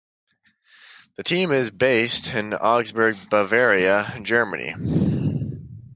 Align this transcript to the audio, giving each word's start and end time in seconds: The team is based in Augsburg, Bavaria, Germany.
The 1.17 1.21
team 1.21 1.51
is 1.51 1.69
based 1.69 2.33
in 2.33 2.55
Augsburg, 2.55 3.17
Bavaria, 3.29 4.19
Germany. 4.23 4.73